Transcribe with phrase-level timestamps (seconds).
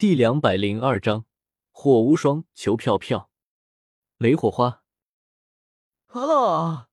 [0.00, 1.26] 第两百零二章，
[1.72, 3.30] 火无双，求票票，
[4.16, 4.82] 雷火花。
[6.06, 6.88] 啊！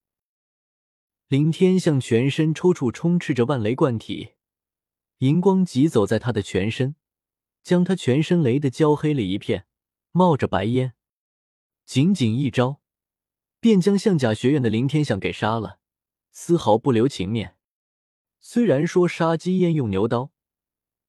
[1.30, 4.34] 林天向全身抽搐，充斥着万雷贯体，
[5.20, 6.98] 银光疾走在他的全身，
[7.64, 9.68] 将他全身雷的焦黑了一片，
[10.12, 10.94] 冒着白烟。
[11.86, 12.82] 仅仅一招，
[13.62, 15.80] 便将象甲学院的林天向给杀了，
[16.32, 17.56] 丝毫不留情面。
[18.42, 20.34] 虽然说杀鸡焉用牛刀，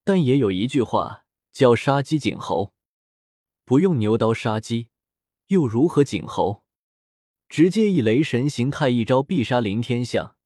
[0.04, 1.24] 但也有一句话
[1.58, 2.72] 叫“杀鸡儆猴”，
[3.66, 4.90] 不用牛刀杀鸡，
[5.48, 6.62] 又如何儆猴？
[7.48, 10.36] 直接以雷神形态一招必杀林天下，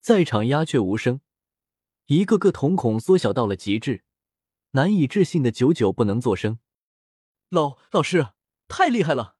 [0.00, 1.20] 在场鸦雀无声，
[2.06, 4.02] 一个个瞳孔缩小到了极致，
[4.72, 6.58] 难以置信的久久不能作声。
[7.48, 8.30] 老老师
[8.66, 9.36] 太厉害了！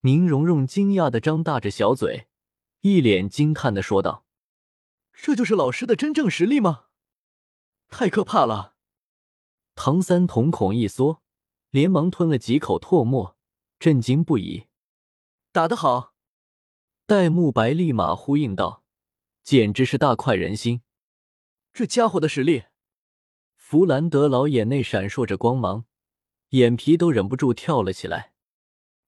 [0.00, 2.26] 宁荣荣惊讶的张大着小嘴，
[2.80, 4.26] 一脸惊叹的说道
[5.14, 6.86] ：“这就是老师的真正实力吗？
[7.88, 8.74] 太可怕了！”
[9.82, 11.22] 唐三瞳孔一缩，
[11.70, 13.34] 连忙吞了几口唾沫，
[13.78, 14.66] 震惊不已。
[15.52, 16.12] 打得好！
[17.06, 18.84] 戴沐白立马呼应道
[19.42, 20.82] ：“简直是大快人心！
[21.72, 22.64] 这家伙的实力！”
[23.56, 25.86] 弗兰德老眼内闪烁着光芒，
[26.50, 28.34] 眼皮都忍不住跳了起来。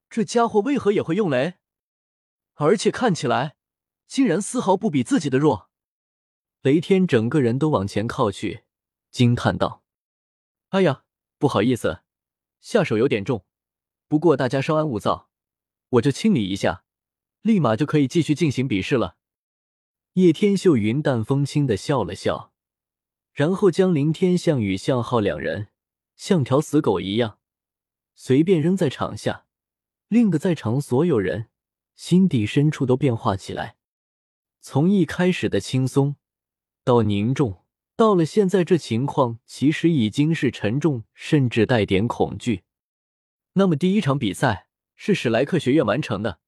[0.09, 1.57] 这家伙为何也会用雷？
[2.55, 3.57] 而且看起来
[4.07, 5.69] 竟然丝毫不比自己的弱。
[6.63, 8.65] 雷天整个人都往前靠去，
[9.11, 9.81] 惊叹道
[10.73, 11.05] ：“哎呀，
[11.37, 12.01] 不好意思，
[12.63, 13.45] 下手有点重，
[14.09, 15.29] 不过大家稍安勿躁。”
[15.93, 16.85] 我就清理一下，
[17.43, 19.19] 立马就可以继续进行比试了。
[20.15, 22.55] 叶天秀云淡风轻的笑了笑，
[23.35, 25.69] 然后将林天向与向浩两人
[26.17, 27.39] 像条死狗一样
[28.15, 29.45] 随便扔在场下，
[30.09, 31.51] 令得在场所有人
[31.95, 33.77] 心底深处都变化起来。
[34.63, 36.17] 从一开始的轻松
[36.83, 37.62] 到凝重，
[37.97, 42.65] 到了现在这情况，其实已经是沉重，甚至带点恐惧。
[43.55, 44.69] 那么第一场比赛。
[45.05, 46.39] 是史莱克学院完成的。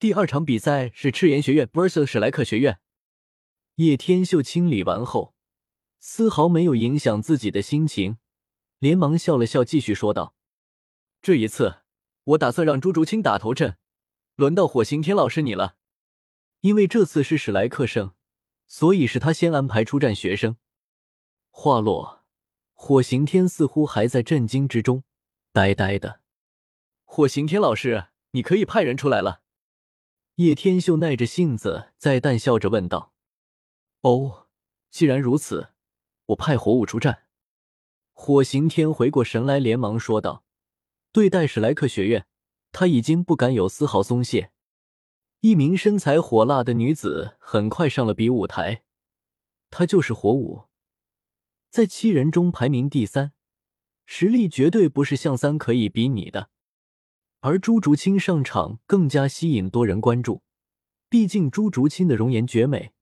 [0.00, 2.80] 第二场比赛是赤炎学院 vs 史莱克学院。
[3.76, 5.36] 叶天秀清理完后，
[6.00, 8.18] 丝毫没有影响自己的心情，
[8.80, 10.34] 连忙笑了笑，继续说道
[11.22, 11.82] ：“这一次，
[12.24, 13.76] 我打算让朱竹清打头阵，
[14.34, 15.76] 轮到火刑天老师你了。
[16.62, 18.12] 因为这次是史莱克胜，
[18.66, 20.56] 所以是他先安排出战学生。”
[21.56, 22.24] 话落，
[22.72, 25.04] 火刑天似乎还在震惊之中，
[25.52, 26.20] 呆呆的。
[27.04, 29.42] 火刑天老师，你可以派人出来了。
[30.34, 33.12] 叶天秀耐着性子在淡笑着问道
[34.02, 34.48] ：“哦，
[34.90, 35.68] 既然如此，
[36.26, 37.28] 我派火舞出战。”
[38.12, 40.44] 火刑天回过神来，连忙说道
[41.12, 42.26] ：“对待史莱克学院，
[42.72, 44.50] 他已经不敢有丝毫松懈。”
[45.40, 48.82] 一名身材火辣的女子很快上了比武台，
[49.70, 50.64] 她就是火舞，
[51.74, 53.32] 在七人中排名第三，
[54.06, 56.48] 实力绝对不是向三可以比拟的。
[57.40, 60.44] 而朱竹清上场更加吸引多人关注，
[61.08, 62.92] 毕竟朱竹清的容颜绝美，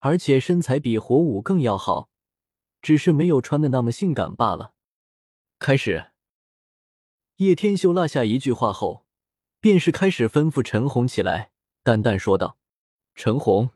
[0.00, 2.10] 而且身材比火舞更要好，
[2.82, 4.74] 只是没有穿的那么性感罢了。
[5.58, 6.10] 开始，
[7.36, 9.06] 叶天秀落下一句话后，
[9.58, 11.52] 便是开始吩咐陈红起来，
[11.82, 12.58] 淡淡说道
[13.16, 13.70] ：“陈红，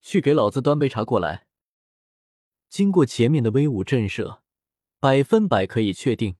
[0.00, 1.46] 去给老子端杯茶过来。”
[2.74, 4.40] 经过前面的威武震慑，
[4.98, 6.34] 百分百可以确定。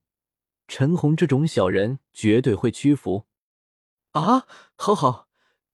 [0.67, 3.25] 陈红这种小人绝对会屈服。
[4.11, 4.45] 啊，
[4.75, 5.29] 好好，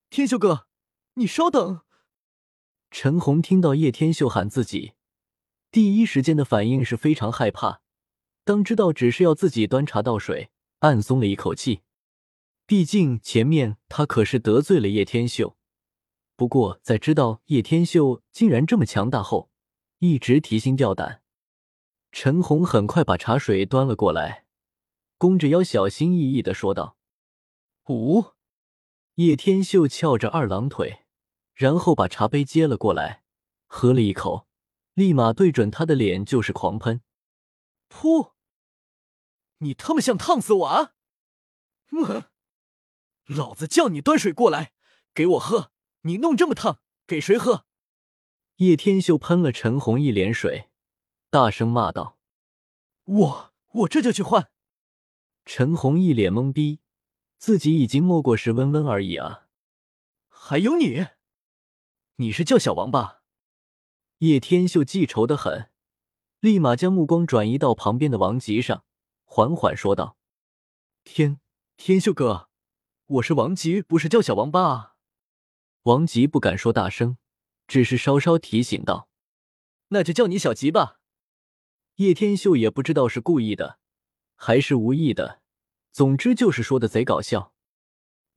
[0.08, 0.68] 天秀哥，
[1.14, 1.80] 你稍等。
[2.92, 4.92] 陈红听到叶天秀喊自己，
[5.72, 7.82] 第一时间的反应是非常害怕。
[8.44, 11.80] 当知道只是要自己端茶倒水，暗松了一口气。
[12.66, 15.56] 毕竟前面他可是得罪了叶天秀。
[16.36, 19.50] 不过在知道叶天秀竟然这么强大后，
[20.04, 21.22] 一直提心吊胆。
[22.10, 24.46] 陈红很快把茶水端了过来。
[25.16, 26.96] 弓着腰，小心翼翼的说道
[27.88, 28.32] ：“五。”
[29.14, 31.04] 叶天秀翘着二郎腿，
[31.54, 33.22] 然后把茶杯接了过来，
[33.68, 34.48] 喝了一口，
[34.94, 37.02] 立马对准他的脸就是狂喷。
[37.88, 38.32] 噗！
[39.58, 40.94] 你他妈想烫死我啊！
[41.92, 42.24] 哼！
[43.26, 44.72] 老子叫你端水过来
[45.14, 45.70] 给我喝，
[46.00, 47.66] 你弄这么烫，给谁喝？
[48.62, 50.68] 叶天秀喷了陈红一脸水，
[51.30, 52.16] 大声骂道
[53.02, 54.52] ：“我我这就去换。”
[55.44, 56.78] 陈红一脸懵逼，
[57.38, 59.48] 自己已经没过十温温而已啊！
[60.28, 61.08] 还有你，
[62.18, 63.22] 你是叫小王八？
[64.18, 65.68] 叶天秀记仇的很，
[66.38, 68.84] 立马将目光转移到旁边的王吉上，
[69.24, 70.16] 缓缓说道
[71.02, 71.40] ：“天
[71.76, 72.48] 天秀哥，
[73.06, 74.94] 我是王吉，不是叫小王八啊！”
[75.82, 77.16] 王吉不敢说大声，
[77.66, 79.08] 只是稍稍提醒道
[79.88, 81.00] ：“那就叫你小吉吧。”
[81.96, 83.78] 叶天秀也不知道是故意的。
[84.34, 85.40] 还是无意的，
[85.92, 87.54] 总之就是说的贼搞笑。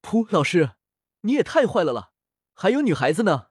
[0.04, 0.76] 噗，老师，
[1.22, 2.12] 你也太坏了了！
[2.54, 3.48] 还有女孩子呢。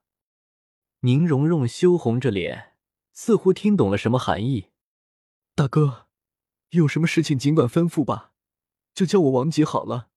[1.01, 2.77] 宁荣荣羞红着脸，
[3.13, 4.71] 似乎听懂了什么含义。
[5.57, 6.07] 大哥，
[6.69, 8.33] 有什么事情尽管吩咐吧，
[8.95, 10.11] 就叫我王吉好了。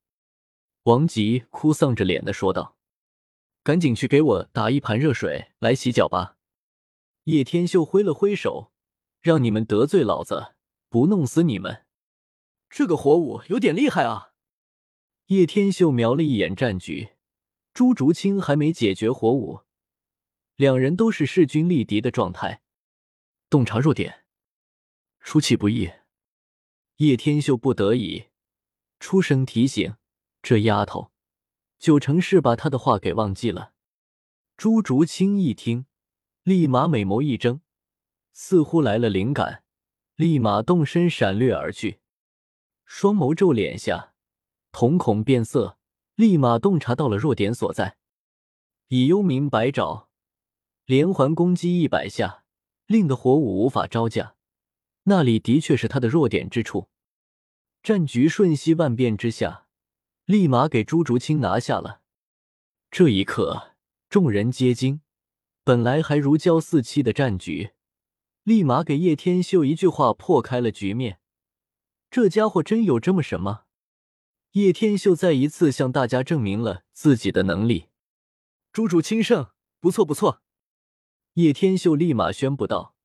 [0.83, 2.76] 王吉哭丧着脸的说道
[3.67, 6.37] ：“赶紧去给我打一盆热水来洗脚吧。”
[7.27, 8.71] 叶天秀挥了挥手，
[9.19, 10.55] 让你们得罪老子，
[10.87, 11.85] 不弄死你们。
[12.69, 14.31] 这个火舞有点厉害啊！
[15.25, 17.09] 叶天秀瞄了一眼战局，
[17.73, 19.63] 朱竹清还没解决火舞，
[20.55, 22.61] 两人都是势均力敌的状态。
[23.49, 24.23] 洞察弱点，
[25.19, 25.91] 出其不意。
[26.97, 28.27] 叶天秀不得已
[29.01, 29.97] 出声提醒
[30.41, 31.11] 这丫头，
[31.77, 33.73] 九成是把他的话给忘记了。
[34.55, 35.85] 朱竹清一听。
[36.43, 37.59] 立马美眸一睁，
[38.31, 39.65] 似乎来了灵感，
[40.15, 41.99] 立马动身闪掠而去。
[42.85, 44.13] 双眸皱脸下，
[44.71, 45.77] 瞳孔变色，
[46.15, 47.97] 立马洞察到了弱点所在。
[48.87, 50.07] 以幽冥百爪
[50.85, 52.45] 连环攻击一百下，
[52.85, 54.37] 令得火舞无法招架，
[55.03, 56.87] 那里的确是他的弱点之处。
[57.83, 59.66] 战局瞬息万变之下，
[60.27, 62.01] 立马给朱竹清拿下了。
[62.91, 63.77] 这一刻，
[64.09, 64.99] 众人皆惊。
[65.63, 67.71] 本来还如胶似漆的战局，
[68.43, 71.21] 立马给叶天秀一句话破开了局面。
[72.11, 73.63] 这家伙真有这么神吗？
[74.51, 77.87] 叶天秀再一次向大家证明了自己的能力。
[78.73, 80.41] 朱竹清胜，不错不错。
[81.35, 82.97] 叶天秀立马宣布道，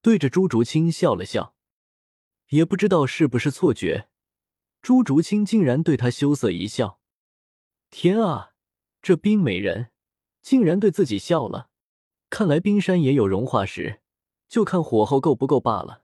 [0.00, 1.56] 对着朱竹清笑了笑。
[2.50, 4.07] 也不知道是不是错觉，
[4.80, 7.00] 朱竹清竟然对他羞涩一笑。
[7.90, 8.52] 天啊，
[9.02, 9.90] 这冰美人
[10.42, 11.70] 竟然对自己笑了！
[12.30, 14.00] 看来冰山也有融化时，
[14.48, 16.02] 就看火候够不够罢了。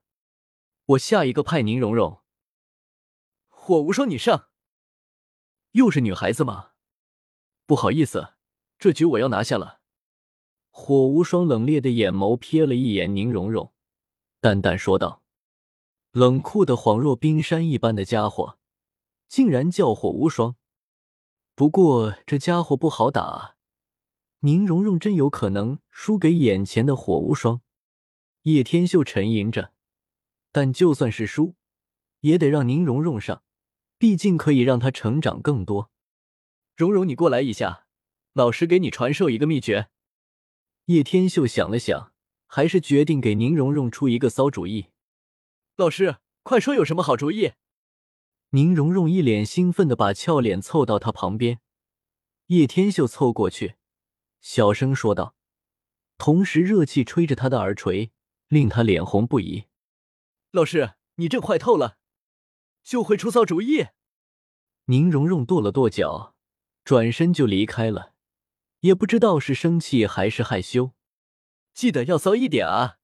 [0.86, 2.22] 我下一个派宁荣荣。
[3.48, 4.48] 火无双，你上。
[5.72, 6.72] 又是女孩子吗？
[7.66, 8.34] 不好意思，
[8.78, 9.80] 这局我要拿下了。
[10.70, 13.72] 火无双冷冽的眼眸瞥了一眼宁荣荣，
[14.40, 15.22] 淡淡说道
[16.12, 18.58] ：“冷酷的恍若冰山一般的家伙，
[19.28, 20.56] 竟然叫火无双。
[21.54, 23.56] 不过这家伙不好打。”
[24.40, 27.62] 宁荣荣真有可能输给眼前的火无双。
[28.42, 29.72] 叶天秀沉吟着，
[30.52, 31.54] 但就算是输，
[32.20, 33.42] 也得让宁荣荣上，
[33.96, 35.90] 毕竟可以让他成长更多。
[36.76, 37.86] 荣荣，你过来一下，
[38.34, 39.88] 老师给你传授一个秘诀。
[40.86, 42.12] 叶天秀想了想，
[42.46, 44.88] 还是决定给宁荣荣出一个馊主意。
[45.76, 47.52] 老师，快说有什么好主意？
[48.54, 51.58] 宁荣荣一脸兴奋的把俏脸凑到他旁边，
[52.46, 53.74] 叶天秀凑过去。
[54.40, 55.34] 小声说道，
[56.18, 58.12] 同时热气吹着他的耳垂，
[58.46, 59.64] 令他脸红不已。
[60.52, 61.98] 老师，你这坏透了，
[62.84, 63.88] 就会出骚主意。
[64.84, 66.36] 宁荣荣跺了跺脚，
[66.84, 68.14] 转身就离开了，
[68.82, 70.92] 也不知道是生气还是害羞。
[71.72, 72.98] 记得要骚一点啊！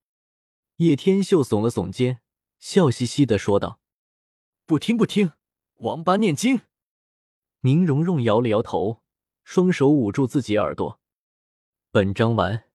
[0.77, 2.21] 叶天秀耸了耸肩，
[2.61, 3.81] 笑嘻嘻的说道
[4.65, 5.33] ：“不听不听，
[5.81, 6.63] 王八念经。”
[7.63, 9.03] 宁荣荣摇了摇头，
[9.45, 10.99] 双手捂住自己耳朵。
[11.91, 12.70] 本章完。